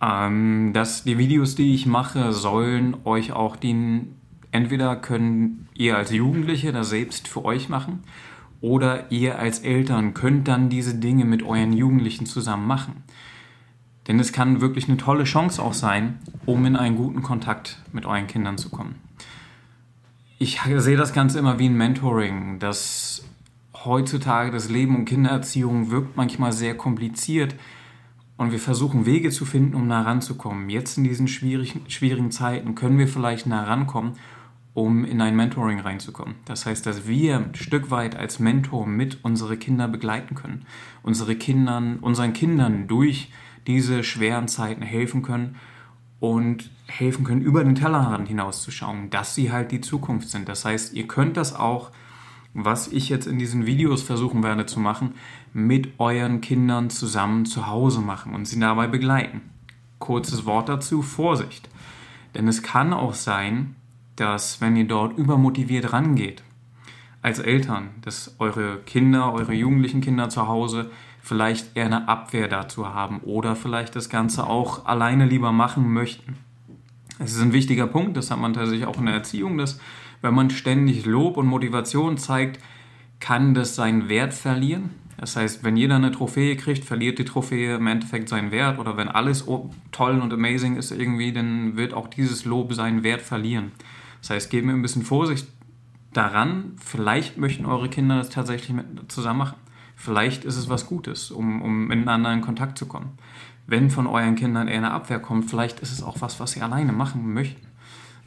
Ähm, 0.01 0.71
dass 0.73 1.03
die 1.03 1.17
Videos, 1.17 1.55
die 1.55 1.73
ich 1.73 1.85
mache, 1.85 2.33
sollen 2.33 2.97
euch 3.05 3.31
auch 3.33 3.55
dienen. 3.55 4.19
Entweder 4.51 4.95
können 4.95 5.67
ihr 5.73 5.97
als 5.97 6.11
Jugendliche 6.11 6.71
das 6.71 6.89
selbst 6.89 7.27
für 7.27 7.43
euch 7.43 7.69
machen 7.69 7.99
oder 8.61 9.11
ihr 9.11 9.39
als 9.39 9.59
Eltern 9.59 10.13
könnt 10.13 10.47
dann 10.47 10.69
diese 10.69 10.95
Dinge 10.95 11.25
mit 11.25 11.43
euren 11.43 11.73
Jugendlichen 11.73 12.25
zusammen 12.25 12.65
machen. 12.65 13.03
Denn 14.07 14.19
es 14.19 14.31
kann 14.33 14.61
wirklich 14.61 14.87
eine 14.87 14.97
tolle 14.97 15.23
Chance 15.23 15.61
auch 15.61 15.73
sein, 15.73 16.19
um 16.45 16.65
in 16.65 16.75
einen 16.75 16.95
guten 16.95 17.23
Kontakt 17.23 17.81
mit 17.91 18.05
euren 18.05 18.27
Kindern 18.27 18.57
zu 18.57 18.69
kommen. 18.69 18.95
Ich 20.43 20.59
sehe 20.75 20.97
das 20.97 21.13
Ganze 21.13 21.39
immer 21.39 21.57
wie 21.57 21.69
ein 21.69 21.77
Mentoring, 21.77 22.59
dass 22.59 23.23
heutzutage 23.85 24.51
das 24.51 24.69
Leben 24.69 24.93
und 24.97 25.05
Kindererziehung 25.05 25.89
wirkt 25.89 26.17
manchmal 26.17 26.51
sehr 26.51 26.75
kompliziert 26.75 27.55
und 28.35 28.51
wir 28.51 28.59
versuchen 28.59 29.05
Wege 29.05 29.29
zu 29.29 29.45
finden, 29.45 29.73
um 29.73 29.87
nah 29.87 30.01
ranzukommen. 30.01 30.69
Jetzt 30.69 30.97
in 30.97 31.05
diesen 31.05 31.29
schwierigen, 31.29 31.89
schwierigen 31.89 32.29
Zeiten 32.29 32.75
können 32.75 32.97
wir 32.97 33.07
vielleicht 33.07 33.47
nah 33.47 33.63
rankommen, 33.63 34.17
um 34.73 35.05
in 35.05 35.21
ein 35.21 35.37
Mentoring 35.37 35.79
reinzukommen. 35.79 36.35
Das 36.43 36.65
heißt, 36.65 36.85
dass 36.85 37.07
wir 37.07 37.37
ein 37.37 37.55
Stück 37.55 37.89
weit 37.89 38.17
als 38.17 38.39
Mentor 38.39 38.85
mit 38.85 39.23
unsere 39.23 39.55
Kinder 39.55 39.87
begleiten 39.87 40.35
können, 40.35 40.65
unsere 41.03 41.37
Kindern, 41.37 41.99
unseren 41.99 42.33
Kindern 42.33 42.89
durch 42.89 43.31
diese 43.65 44.03
schweren 44.03 44.49
Zeiten 44.49 44.81
helfen 44.81 45.21
können 45.21 45.55
und 46.23 46.69
helfen 46.87 47.25
können, 47.25 47.41
über 47.41 47.65
den 47.65 47.75
Tellerrand 47.75 48.29
hinauszuschauen, 48.29 49.09
dass 49.09 49.35
sie 49.35 49.51
halt 49.51 49.73
die 49.73 49.81
Zukunft 49.81 50.29
sind. 50.29 50.47
Das 50.47 50.63
heißt, 50.63 50.93
ihr 50.93 51.05
könnt 51.05 51.35
das 51.35 51.53
auch 51.53 51.91
was 52.53 52.87
ich 52.87 53.09
jetzt 53.09 53.25
in 53.25 53.39
diesen 53.39 53.65
Videos 53.65 54.03
versuchen 54.03 54.43
werde 54.43 54.65
zu 54.65 54.79
machen, 54.79 55.15
mit 55.53 55.99
euren 55.99 56.41
Kindern 56.41 56.89
zusammen 56.89 57.45
zu 57.45 57.67
Hause 57.67 57.99
machen 57.99 58.33
und 58.33 58.47
sie 58.47 58.59
dabei 58.59 58.87
begleiten. 58.87 59.41
Kurzes 59.99 60.45
Wort 60.45 60.69
dazu, 60.69 61.01
Vorsicht. 61.01 61.69
Denn 62.35 62.47
es 62.47 62.61
kann 62.61 62.93
auch 62.93 63.13
sein, 63.13 63.75
dass 64.15 64.61
wenn 64.61 64.75
ihr 64.75 64.87
dort 64.87 65.17
übermotiviert 65.17 65.93
rangeht, 65.93 66.43
als 67.21 67.39
Eltern, 67.39 67.89
dass 68.01 68.35
eure 68.37 68.79
Kinder, 68.85 69.33
eure 69.33 69.53
jugendlichen 69.53 70.01
Kinder 70.01 70.29
zu 70.29 70.47
Hause 70.47 70.91
vielleicht 71.23 71.77
eher 71.77 71.85
eine 71.85 72.09
Abwehr 72.09 72.49
dazu 72.49 72.93
haben 72.93 73.21
oder 73.21 73.55
vielleicht 73.55 73.95
das 73.95 74.09
Ganze 74.09 74.45
auch 74.45 74.85
alleine 74.85 75.25
lieber 75.25 75.53
machen 75.53 75.91
möchten. 75.91 76.35
Es 77.17 77.33
ist 77.33 77.41
ein 77.41 77.53
wichtiger 77.53 77.87
Punkt, 77.87 78.17
das 78.17 78.29
hat 78.29 78.39
man 78.39 78.53
tatsächlich 78.53 78.85
auch 78.85 78.97
in 78.97 79.05
der 79.05 79.15
Erziehung, 79.15 79.57
dass 79.57 79.79
Wenn 80.21 80.33
man 80.33 80.49
ständig 80.49 81.05
Lob 81.05 81.35
und 81.35 81.47
Motivation 81.47 82.17
zeigt, 82.17 82.59
kann 83.19 83.53
das 83.53 83.75
seinen 83.75 84.07
Wert 84.07 84.33
verlieren. 84.33 84.91
Das 85.17 85.35
heißt, 85.35 85.63
wenn 85.63 85.77
jeder 85.77 85.95
eine 85.95 86.11
Trophäe 86.11 86.55
kriegt, 86.55 86.85
verliert 86.85 87.19
die 87.19 87.25
Trophäe 87.25 87.75
im 87.75 87.87
Endeffekt 87.87 88.29
seinen 88.29 88.51
Wert. 88.51 88.79
Oder 88.79 88.95
wenn 88.95 89.09
alles 89.09 89.45
toll 89.91 90.19
und 90.19 90.33
amazing 90.33 90.77
ist 90.77 90.91
irgendwie, 90.91 91.33
dann 91.33 91.75
wird 91.75 91.93
auch 91.93 92.07
dieses 92.07 92.45
Lob 92.45 92.73
seinen 92.73 93.03
Wert 93.03 93.21
verlieren. 93.21 93.73
Das 94.21 94.29
heißt, 94.29 94.49
gebt 94.49 94.65
mir 94.65 94.73
ein 94.73 94.81
bisschen 94.81 95.03
Vorsicht 95.03 95.47
daran. 96.13 96.77
Vielleicht 96.83 97.37
möchten 97.37 97.65
eure 97.65 97.89
Kinder 97.89 98.15
das 98.15 98.29
tatsächlich 98.29 98.77
zusammen 99.09 99.39
machen. 99.39 99.62
Vielleicht 99.95 100.45
ist 100.45 100.57
es 100.57 100.69
was 100.69 100.85
Gutes, 100.85 101.31
um, 101.31 101.61
um 101.61 101.87
miteinander 101.87 102.33
in 102.33 102.41
Kontakt 102.41 102.77
zu 102.77 102.85
kommen. 102.85 103.17
Wenn 103.67 103.89
von 103.89 104.07
euren 104.07 104.35
Kindern 104.35 104.67
eher 104.67 104.77
eine 104.77 104.91
Abwehr 104.91 105.19
kommt, 105.19 105.49
vielleicht 105.49 105.79
ist 105.79 105.91
es 105.91 106.03
auch 106.03 106.19
was, 106.19 106.39
was 106.39 106.51
sie 106.51 106.61
alleine 106.61 106.91
machen 106.91 107.33
möchten. 107.33 107.67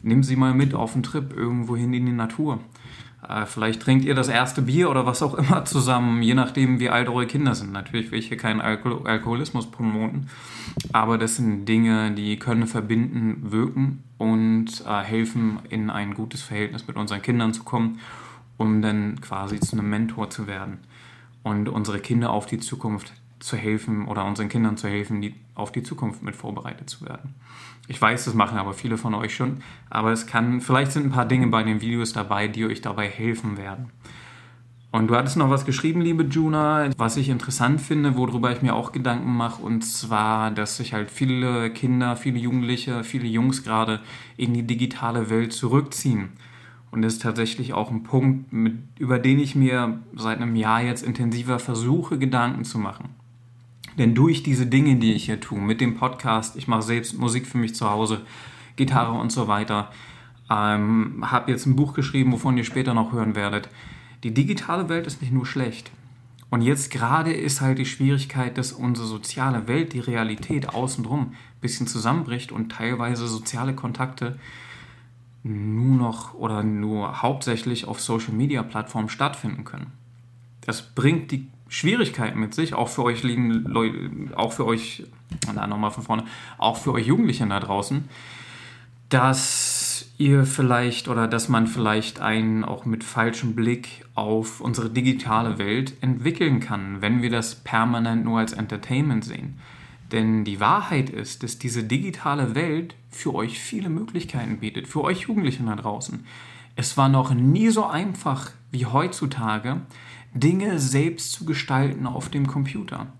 Nehmt 0.03 0.25
sie 0.25 0.37
mal 0.37 0.55
mit 0.55 0.75
auf 0.75 0.95
einen 0.95 1.03
Trip 1.03 1.37
irgendwohin 1.37 1.93
in 1.93 2.07
die 2.07 2.13
Natur. 2.13 2.61
Äh, 3.29 3.47
vielleicht 3.47 3.83
trinkt 3.83 4.05
ihr 4.05 4.15
das 4.15 4.29
erste 4.29 4.63
Bier 4.63 4.89
oder 4.89 5.05
was 5.05 5.23
auch 5.23 5.35
immer 5.35 5.65
zusammen, 5.65 6.23
je 6.23 6.35
nachdem, 6.35 6.81
wie 6.81 6.91
alt 6.91 7.09
eure 7.09 7.27
Kinder 7.27 7.55
sind. 7.55 7.73
Natürlich 7.73 8.11
will 8.11 8.19
ich 8.19 8.29
hier 8.29 8.37
keinen 8.37 8.61
Alkohol 8.61 9.07
Alkoholismus 9.07 9.71
promoten, 9.71 10.29
aber 10.93 11.19
das 11.19 11.37
sind 11.37 11.67
Dinge, 11.67 12.13
die 12.13 12.39
können 12.39 12.67
verbinden, 12.67 13.51
wirken 13.51 14.05
und 14.19 14.85
äh, 14.87 15.03
helfen, 15.03 15.59
in 15.69 15.91
ein 15.91 16.15
gutes 16.15 16.43
Verhältnis 16.43 16.87
mit 16.87 16.97
unseren 16.97 17.23
Kindern 17.23 17.53
zu 17.53 17.65
kommen, 17.65 18.01
um 18.57 18.81
dann 18.81 19.21
quasi 19.21 19.61
zu 19.61 19.77
einem 19.77 19.91
Mentor 19.91 20.31
zu 20.31 20.47
werden 20.47 20.79
und 21.47 21.69
unsere 21.69 22.01
Kinder 22.01 22.31
auf 22.31 22.47
die 22.47 22.59
Zukunft 22.59 23.13
zu 23.39 23.57
helfen 23.57 24.09
oder 24.09 24.25
unseren 24.25 24.49
Kindern 24.49 24.77
zu 24.77 24.89
helfen, 24.89 25.21
die 25.21 25.37
auf 25.55 25.71
die 25.71 25.85
Zukunft 25.85 26.25
mit 26.25 26.35
vorbereitet 26.35 26.91
zu 26.91 27.07
werden. 27.07 27.37
Ich 27.87 28.03
weiß, 28.03 28.25
das 28.25 28.35
machen 28.35 28.59
aber 28.59 28.73
viele 28.73 28.99
von 28.99 29.15
euch 29.15 29.37
schon, 29.37 29.63
aber 29.89 30.11
es 30.11 30.27
kann, 30.27 30.61
vielleicht 30.61 30.91
sind 30.91 31.07
ein 31.07 31.13
paar 31.13 31.25
Dinge 31.25 31.47
bei 31.47 31.63
den 31.63 31.81
Videos 31.81 32.13
dabei, 32.13 32.49
die 32.49 32.65
euch 32.65 32.81
dabei 32.81 33.09
helfen 33.09 33.57
werden. 33.57 33.93
Und 34.91 35.07
du 35.07 35.15
hattest 35.15 35.37
noch 35.37 35.49
was 35.49 35.65
geschrieben, 35.65 36.01
liebe 36.01 36.25
Juna, 36.25 36.91
was 36.97 37.17
ich 37.17 37.29
interessant 37.29 37.81
finde, 37.81 38.17
worüber 38.17 38.51
ich 38.51 38.63
mir 38.63 38.75
auch 38.75 38.91
Gedanken 38.91 39.37
mache, 39.37 39.63
und 39.63 39.83
zwar, 39.83 40.51
dass 40.51 40.79
sich 40.79 40.95
halt 40.95 41.13
viele 41.13 41.71
Kinder, 41.71 42.17
viele 42.17 42.41
Jugendliche, 42.41 43.05
viele 43.05 43.29
Jungs 43.29 43.63
gerade 43.63 44.01
in 44.37 44.53
die 44.53 44.67
digitale 44.67 45.31
Welt 45.31 45.53
zurückziehen. 45.53 46.31
Und 46.97 47.03
das 47.03 47.13
ist 47.13 47.23
tatsächlich 47.23 47.75
auch 47.75 47.91
ein 47.91 48.05
Punkt, 48.05 48.55
mit, 48.55 48.79
über 48.99 49.19
den 49.19 49.39
ich 49.39 49.55
mir 49.55 50.01
seit 50.15 50.41
einem 50.41 50.57
Jahr 50.57 50.81
jetzt 50.81 51.05
intensiver 51.05 51.59
versuche, 51.59 52.19
Gedanken 52.19 52.65
zu 52.65 52.79
machen. 52.79 53.11
Denn 53.99 54.15
durch 54.15 54.43
diese 54.43 54.65
Dinge, 54.65 54.97
die 54.97 55.13
ich 55.13 55.27
hier 55.27 55.39
tue, 55.39 55.61
mit 55.61 55.83
dem 55.83 55.99
Podcast, 55.99 56.57
ich 56.57 56.69
mache 56.69 56.81
selbst 56.81 57.19
Musik 57.19 57.47
für 57.47 57.59
mich 57.59 57.75
zu 57.75 57.91
Hause, 57.91 58.23
Gitarre 58.77 59.13
und 59.13 59.31
so 59.31 59.47
weiter, 59.47 59.91
ähm, 60.51 61.23
habe 61.31 61.51
jetzt 61.51 61.67
ein 61.67 61.77
Buch 61.77 61.93
geschrieben, 61.93 62.33
wovon 62.33 62.57
ihr 62.57 62.65
später 62.65 62.95
noch 62.95 63.13
hören 63.13 63.35
werdet. 63.35 63.69
Die 64.25 64.33
digitale 64.33 64.89
Welt 64.89 65.07
ist 65.07 65.21
nicht 65.21 65.35
nur 65.35 65.45
schlecht. 65.45 65.91
Und 66.49 66.63
jetzt 66.63 66.91
gerade 66.91 67.31
ist 67.31 67.61
halt 67.61 67.77
die 67.77 67.85
Schwierigkeit, 67.85 68.57
dass 68.57 68.73
unsere 68.73 69.07
soziale 69.07 69.69
Welt, 69.69 69.93
die 69.93 70.01
Realität 70.01 70.71
außenrum, 70.71 71.21
ein 71.21 71.61
bisschen 71.61 71.89
zusammenbricht 71.89 72.53
und 72.53 72.73
teilweise 72.73 73.27
soziale 73.27 73.75
Kontakte 73.75 74.39
nur 75.47 75.97
noch 75.97 76.35
oder 76.35 76.63
nur 76.63 77.23
hauptsächlich 77.23 77.87
auf 77.87 78.01
Social-Media-Plattformen 78.01 79.09
stattfinden 79.09 79.65
können. 79.65 79.93
Das 80.63 80.83
bringt 80.83 81.31
die 81.31 81.49
Schwierigkeiten 81.69 82.39
mit 82.39 82.55
sich, 82.55 82.75
auch 82.75 82.89
für 82.89 83.05
euch 83.05 83.23
lieben 83.23 83.51
Leute, 83.65 84.11
auch 84.37 84.53
für 84.53 84.67
euch, 84.67 85.05
na 85.53 85.67
nochmal 85.67 85.91
von 85.91 86.03
vorne, 86.03 86.25
auch 86.59 86.77
für 86.77 86.93
euch 86.93 87.07
Jugendlichen 87.07 87.51
da 87.51 87.61
draußen, 87.61 88.09
dass 89.09 90.09
ihr 90.19 90.45
vielleicht 90.45 91.09
oder 91.09 91.29
dass 91.29 91.49
man 91.49 91.67
vielleicht 91.67 92.21
einen 92.21 92.65
auch 92.65 92.85
mit 92.85 93.05
falschem 93.05 93.55
Blick 93.55 94.05
auf 94.15 94.61
unsere 94.61 94.91
digitale 94.91 95.59
Welt 95.59 95.95
entwickeln 96.01 96.61
kann, 96.61 97.03
wenn 97.03 97.23
wir 97.23 97.31
das 97.31 97.57
permanent 97.57 98.25
nur 98.25 98.39
als 98.39 98.53
Entertainment 98.53 99.25
sehen. 99.25 99.61
Denn 100.17 100.45
die 100.45 100.61
Wahrheit 100.61 101.11
ist, 101.11 101.43
dass 101.43 101.59
diese 101.59 101.85
digitale 101.85 102.55
Welt 102.55 102.95
für 103.11 103.35
euch 103.35 103.61
viele 103.61 103.91
Möglichkeiten 103.91 104.61
bietet, 104.61 104.89
für 104.89 105.05
euch 105.05 105.21
Jugendlichen 105.21 105.67
da 105.67 105.77
draußen. 105.77 106.25
Es 106.75 106.97
war 106.97 107.11
noch 107.11 107.35
nie 107.35 107.69
so 107.69 107.85
einfach 107.85 108.51
wie 108.71 108.87
heutzutage, 108.87 109.83
Dinge 110.33 110.79
selbst 110.79 111.33
zu 111.33 111.45
gestalten 111.45 112.07
auf 112.07 112.31
dem 112.31 112.47
Computer. 112.47 113.13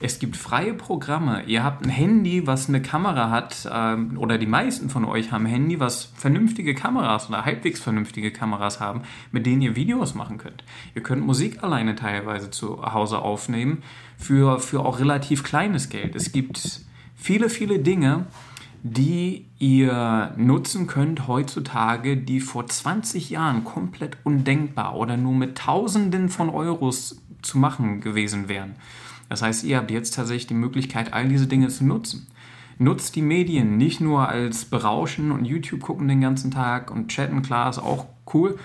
Es 0.00 0.20
gibt 0.20 0.36
freie 0.36 0.74
Programme. 0.74 1.42
Ihr 1.46 1.64
habt 1.64 1.84
ein 1.84 1.90
Handy, 1.90 2.46
was 2.46 2.68
eine 2.68 2.80
Kamera 2.80 3.30
hat, 3.30 3.68
ähm, 3.72 4.16
oder 4.16 4.38
die 4.38 4.46
meisten 4.46 4.90
von 4.90 5.04
euch 5.04 5.32
haben 5.32 5.46
ein 5.46 5.50
Handy, 5.50 5.80
was 5.80 6.12
vernünftige 6.14 6.72
Kameras 6.72 7.28
oder 7.28 7.44
halbwegs 7.44 7.80
vernünftige 7.80 8.30
Kameras 8.30 8.78
haben, 8.78 9.02
mit 9.32 9.44
denen 9.44 9.60
ihr 9.60 9.74
Videos 9.74 10.14
machen 10.14 10.38
könnt. 10.38 10.62
Ihr 10.94 11.02
könnt 11.02 11.26
Musik 11.26 11.64
alleine 11.64 11.96
teilweise 11.96 12.50
zu 12.50 12.80
Hause 12.80 13.18
aufnehmen 13.18 13.82
für, 14.16 14.60
für 14.60 14.86
auch 14.86 15.00
relativ 15.00 15.42
kleines 15.42 15.88
Geld. 15.88 16.14
Es 16.14 16.30
gibt 16.30 16.82
viele, 17.16 17.50
viele 17.50 17.80
Dinge, 17.80 18.26
die 18.84 19.46
ihr 19.58 20.32
nutzen 20.36 20.86
könnt 20.86 21.26
heutzutage, 21.26 22.16
die 22.16 22.38
vor 22.38 22.68
20 22.68 23.30
Jahren 23.30 23.64
komplett 23.64 24.16
undenkbar 24.22 24.94
oder 24.94 25.16
nur 25.16 25.34
mit 25.34 25.58
Tausenden 25.58 26.28
von 26.28 26.50
Euros 26.50 27.20
zu 27.42 27.58
machen 27.58 28.00
gewesen 28.00 28.48
wären. 28.48 28.76
Das 29.28 29.42
heißt, 29.42 29.64
ihr 29.64 29.76
habt 29.76 29.90
jetzt 29.90 30.14
tatsächlich 30.14 30.46
die 30.46 30.54
Möglichkeit, 30.54 31.12
all 31.12 31.28
diese 31.28 31.46
Dinge 31.46 31.68
zu 31.68 31.84
nutzen. 31.84 32.26
Nutzt 32.78 33.16
die 33.16 33.22
Medien 33.22 33.76
nicht 33.76 34.00
nur 34.00 34.28
als 34.28 34.64
Berauschen 34.64 35.32
und 35.32 35.44
YouTube 35.44 35.80
gucken 35.80 36.08
den 36.08 36.20
ganzen 36.20 36.50
Tag 36.50 36.90
und 36.90 37.08
chatten, 37.08 37.42
klar, 37.42 37.68
ist 37.70 37.78
auch 37.78 38.06
cool, 38.32 38.58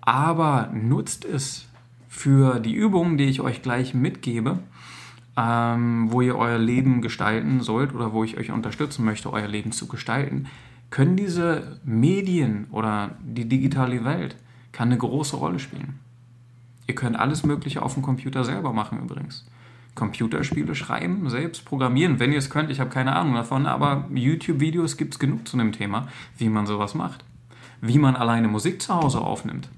aber 0.00 0.70
nutzt 0.74 1.24
es 1.24 1.66
für 2.08 2.58
die 2.60 2.74
Übungen, 2.74 3.16
die 3.16 3.24
ich 3.24 3.40
euch 3.40 3.62
gleich 3.62 3.94
mitgebe, 3.94 4.58
ähm, 5.36 6.08
wo 6.10 6.20
ihr 6.20 6.36
euer 6.36 6.58
Leben 6.58 7.00
gestalten 7.00 7.60
sollt 7.60 7.94
oder 7.94 8.12
wo 8.12 8.24
ich 8.24 8.36
euch 8.36 8.50
unterstützen 8.50 9.04
möchte, 9.04 9.32
euer 9.32 9.48
Leben 9.48 9.72
zu 9.72 9.86
gestalten, 9.86 10.46
können 10.90 11.16
diese 11.16 11.80
Medien 11.84 12.66
oder 12.70 13.16
die 13.22 13.48
digitale 13.48 14.04
Welt 14.04 14.36
kann 14.72 14.88
eine 14.88 14.98
große 14.98 15.36
Rolle 15.36 15.58
spielen. 15.58 15.98
Ihr 16.86 16.94
könnt 16.94 17.16
alles 17.18 17.44
Mögliche 17.44 17.82
auf 17.82 17.94
dem 17.94 18.02
Computer 18.02 18.44
selber 18.44 18.72
machen 18.72 19.00
übrigens. 19.00 19.46
Computerspiele 19.94 20.74
schreiben, 20.74 21.28
selbst 21.28 21.64
programmieren, 21.64 22.18
wenn 22.18 22.32
ihr 22.32 22.38
es 22.38 22.50
könnt. 22.50 22.70
Ich 22.70 22.80
habe 22.80 22.90
keine 22.90 23.14
Ahnung 23.14 23.34
davon, 23.34 23.66
aber 23.66 24.08
YouTube-Videos 24.14 24.96
gibt 24.96 25.14
es 25.14 25.18
genug 25.18 25.46
zu 25.46 25.56
dem 25.56 25.72
Thema, 25.72 26.08
wie 26.38 26.48
man 26.48 26.66
sowas 26.66 26.94
macht. 26.94 27.24
Wie 27.80 27.98
man 27.98 28.16
alleine 28.16 28.48
Musik 28.48 28.80
zu 28.80 28.94
Hause 28.94 29.20
aufnimmt, 29.20 29.68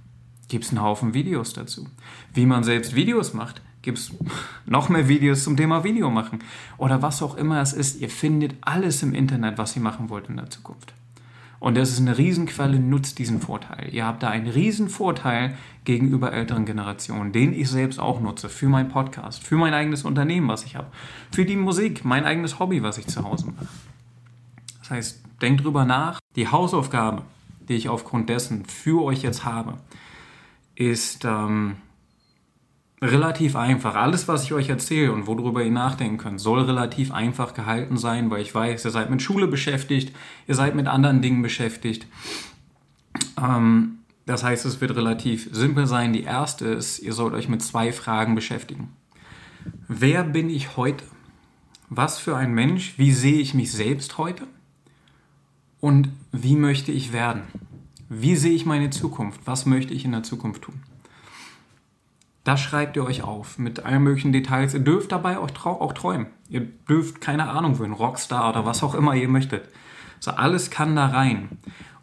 gibt 0.49 0.65
es 0.65 0.71
einen 0.71 0.83
Haufen 0.83 1.15
Videos 1.15 1.53
dazu. 1.53 1.89
Wie 2.33 2.47
man 2.47 2.63
selbst 2.63 2.95
Videos 2.95 3.35
macht, 3.35 3.63
gibt 3.83 3.99
es 3.99 4.13
noch 4.67 4.89
mehr 4.89 5.09
Videos 5.09 5.45
zum 5.45 5.57
Thema 5.57 5.85
Video 5.85 6.11
machen. 6.11 6.41
Oder 6.77 7.03
was 7.03 7.23
auch 7.23 7.37
immer 7.37 7.61
es 7.61 7.73
ist, 7.73 8.01
ihr 8.01 8.11
findet 8.11 8.55
alles 8.61 9.03
im 9.03 9.15
Internet, 9.15 9.59
was 9.59 9.75
ihr 9.75 9.83
machen 9.83 10.11
wollt 10.11 10.29
in 10.29 10.37
der 10.37 10.51
Zukunft. 10.51 10.93
Und 11.65 11.79
das 11.79 11.89
ist 11.89 12.01
eine 12.01 12.19
Riesenquelle, 12.19 12.79
nutzt 12.79 13.19
diesen 13.19 13.41
Vorteil. 13.41 13.89
Ihr 13.91 14.05
habt 14.05 14.23
da 14.23 14.29
einen 14.29 14.49
Riesenvorteil 14.49 15.57
gegenüber 15.85 16.31
älteren 16.31 16.67
Generationen, 16.67 17.33
den 17.33 17.55
ich 17.55 17.71
selbst 17.71 17.99
auch 17.99 18.21
nutze, 18.21 18.51
für 18.51 18.69
meinen 18.69 18.91
Podcast, 18.91 19.43
für 19.43 19.57
mein 19.57 19.73
eigenes 19.73 20.05
Unternehmen, 20.05 20.47
was 20.47 20.67
ich 20.67 20.77
habe, 20.77 20.89
für 21.33 21.47
die 21.47 21.57
Musik, 21.57 22.05
mein 22.05 22.27
eigenes 22.27 22.59
Hobby, 22.59 22.83
was 22.83 22.99
ich 22.99 23.07
zu 23.07 23.25
Hause 23.25 23.47
mache. 23.47 23.67
Das 24.81 24.91
heißt, 24.91 25.23
denkt 25.41 25.65
drüber 25.65 25.87
nach. 25.87 26.21
Die 26.37 26.49
Hausaufgabe, 26.49 27.23
die 27.67 27.77
ich 27.77 27.89
aufgrund 27.89 28.29
dessen 28.29 28.67
für 28.67 29.03
euch 29.03 29.23
jetzt 29.23 29.47
habe, 29.47 29.79
ist, 30.75 31.25
ähm, 31.25 31.77
relativ 33.05 33.55
einfach. 33.55 33.95
Alles, 33.95 34.29
was 34.29 34.45
ich 34.45 34.53
euch 34.53 34.69
erzähle 34.69 35.13
und 35.13 35.27
worüber 35.27 35.63
ihr 35.63 35.71
nachdenken 35.71 36.17
könnt, 36.17 36.41
soll 36.41 36.63
relativ 36.63 37.13
einfach 37.13 37.55
gehalten 37.55 37.97
sein, 37.97 38.31
weil 38.31 38.43
ich 38.43 38.55
weiß, 38.55 38.85
ihr 38.85 38.91
seid 38.91 39.11
mit 39.11 39.23
Schule 39.23 39.47
beschäftigt, 39.47 40.15
ihr 40.47 40.55
seid 40.55 40.75
mit 40.75 40.87
anderen 40.87 41.21
Dingen 41.21 41.43
beschäftigt. 41.43 42.07
Ähm, 43.39 43.99
das 44.27 44.43
heißt, 44.43 44.65
es 44.65 44.81
wird 44.81 44.97
relativ 44.97 45.51
simpel 45.53 45.87
sein. 45.87 46.15
Die 46.15 46.23
erste 46.23 46.67
ist, 46.67 46.99
ihr 46.99 47.13
sollt 47.13 47.35
euch 47.35 47.49
mit 47.49 47.63
zwei 47.63 47.93
Fragen 47.93 48.35
beschäftigen. 48.35 48.89
Wer 49.87 50.25
bin 50.25 50.49
ich 50.49 50.77
heute? 50.77 51.05
Was 51.91 52.19
für 52.19 52.37
ein 52.37 52.55
Mensch? 52.55 52.95
Wie 52.97 53.13
sehe 53.13 53.39
ich 53.39 53.53
mich 53.53 53.71
selbst 53.71 54.17
heute? 54.17 54.47
Und 55.81 56.09
wie 56.33 56.57
möchte 56.57 56.91
ich 56.91 57.13
werden? 57.13 57.43
Wie 58.09 58.37
sehe 58.37 58.53
ich 58.53 58.65
meine 58.65 58.89
Zukunft? 58.89 59.41
Was 59.45 59.67
möchte 59.67 59.93
ich 59.93 60.07
in 60.07 60.13
der 60.13 60.23
Zukunft 60.23 60.63
tun? 60.63 60.81
Das 62.45 62.61
schreibt 62.61 62.97
ihr 62.97 63.05
euch 63.05 63.23
auf 63.23 63.59
mit 63.59 63.87
allen 63.87 64.03
möglichen 64.03 64.33
Details. 64.33 64.75
Ihr 64.75 64.81
dürft 64.81 65.13
dabei 65.13 65.39
auch, 65.39 65.51
auch 65.65 65.93
träumen. 65.95 66.27
Ihr 66.51 66.61
dürft 66.61 67.23
keine 67.23 67.49
Ahnung 67.49 67.83
einen 67.83 67.95
Rockstar 67.95 68.51
oder 68.51 68.67
was 68.67 68.83
auch 68.83 68.95
immer 68.95 69.15
ihr 69.15 69.29
möchtet. 69.29 69.69
So 70.21 70.31
alles 70.33 70.71
kann 70.71 70.95
da 70.95 71.07
rein. 71.07 71.49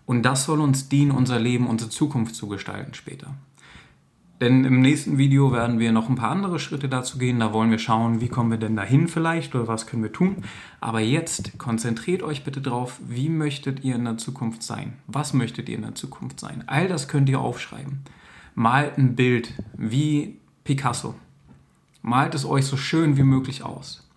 Und 0.08 0.24
das 0.24 0.46
soll 0.46 0.60
uns 0.60 0.90
dienen, 0.90 1.12
unser 1.12 1.40
Leben, 1.40 1.68
unsere 1.68 1.92
Zukunft 1.92 2.36
zu 2.36 2.48
gestalten 2.48 2.96
später. 2.96 3.36
Denn 4.42 4.66
im 4.66 4.82
nächsten 4.82 5.20
Video 5.20 5.52
werden 5.52 5.78
wir 5.78 5.92
noch 5.92 6.10
ein 6.10 6.16
paar 6.16 6.32
andere 6.32 6.58
Schritte 6.58 6.90
dazu 6.90 7.20
gehen. 7.20 7.40
Da 7.40 7.54
wollen 7.54 7.70
wir 7.70 7.78
schauen, 7.78 8.22
wie 8.22 8.28
kommen 8.28 8.50
wir 8.50 8.58
denn 8.58 8.76
dahin 8.76 9.08
vielleicht 9.08 9.54
oder 9.54 9.68
was 9.68 9.86
können 9.86 10.02
wir 10.02 10.12
tun. 10.12 10.38
Aber 10.80 11.00
jetzt 11.00 11.60
konzentriert 11.60 12.24
euch 12.24 12.44
bitte 12.44 12.60
drauf, 12.60 13.00
wie 13.08 13.30
möchtet 13.30 13.84
ihr 13.84 13.94
in 13.94 14.06
der 14.06 14.18
Zukunft 14.18 14.64
sein? 14.64 14.94
Was 15.06 15.34
möchtet 15.34 15.70
ihr 15.70 15.76
in 15.76 15.84
der 15.84 15.94
Zukunft 15.94 16.40
sein? 16.40 16.64
All 16.66 16.88
das 16.88 17.08
könnt 17.08 17.30
ihr 17.30 17.40
aufschreiben. 17.40 18.00
Malt 18.56 18.98
ein 18.98 19.16
Bild 19.16 19.54
wie 19.78 20.38
Picasso. 20.64 21.16
Malt 22.02 22.36
es 22.36 22.46
euch 22.46 22.66
so 22.66 22.78
schön 22.78 23.18
wie 23.18 23.24
möglich 23.24 23.64
aus. 23.64 24.08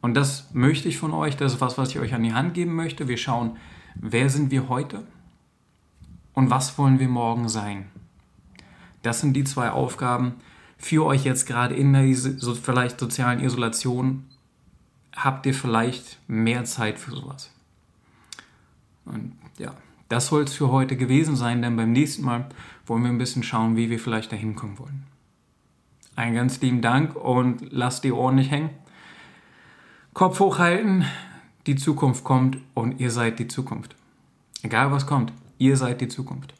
Und 0.00 0.14
das 0.14 0.52
möchte 0.52 0.88
ich 0.88 0.98
von 0.98 1.12
euch, 1.12 1.36
das 1.36 1.54
ist 1.54 1.60
was, 1.60 1.78
was 1.78 1.90
ich 1.90 2.00
euch 2.00 2.14
an 2.14 2.24
die 2.24 2.34
Hand 2.34 2.54
geben 2.54 2.74
möchte. 2.74 3.08
Wir 3.08 3.16
schauen, 3.16 3.56
wer 3.94 4.28
sind 4.28 4.50
wir 4.50 4.68
heute 4.68 5.06
und 6.34 6.50
was 6.50 6.76
wollen 6.78 6.98
wir 6.98 7.08
morgen 7.08 7.48
sein. 7.48 7.86
Das 9.02 9.20
sind 9.20 9.34
die 9.34 9.44
zwei 9.44 9.70
Aufgaben 9.70 10.34
für 10.76 11.04
euch 11.04 11.24
jetzt 11.24 11.46
gerade 11.46 11.74
in 11.74 11.92
der 11.92 12.14
so 12.14 12.54
vielleicht 12.54 12.98
sozialen 12.98 13.40
Isolation. 13.40 14.24
Habt 15.14 15.46
ihr 15.46 15.54
vielleicht 15.54 16.18
mehr 16.28 16.64
Zeit 16.64 16.98
für 16.98 17.12
sowas? 17.12 17.50
Und 19.04 19.36
ja, 19.58 19.74
das 20.12 20.26
soll 20.26 20.42
es 20.42 20.52
für 20.52 20.70
heute 20.70 20.96
gewesen 20.96 21.36
sein, 21.36 21.62
denn 21.62 21.74
beim 21.74 21.90
nächsten 21.90 22.22
Mal 22.22 22.44
wollen 22.84 23.02
wir 23.02 23.08
ein 23.08 23.16
bisschen 23.16 23.42
schauen, 23.42 23.76
wie 23.76 23.88
wir 23.88 23.98
vielleicht 23.98 24.30
dahin 24.30 24.54
kommen 24.54 24.78
wollen. 24.78 25.04
Einen 26.16 26.34
ganz 26.34 26.60
lieben 26.60 26.82
Dank 26.82 27.16
und 27.16 27.72
lasst 27.72 28.04
die 28.04 28.12
Ohren 28.12 28.34
nicht 28.34 28.50
hängen. 28.50 28.68
Kopf 30.12 30.38
hochhalten, 30.38 31.06
die 31.66 31.76
Zukunft 31.76 32.24
kommt 32.24 32.58
und 32.74 33.00
ihr 33.00 33.10
seid 33.10 33.38
die 33.38 33.48
Zukunft. 33.48 33.96
Egal 34.62 34.92
was 34.92 35.06
kommt, 35.06 35.32
ihr 35.56 35.78
seid 35.78 36.02
die 36.02 36.08
Zukunft. 36.08 36.52